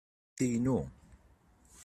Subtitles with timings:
[0.37, 0.77] Ti inu.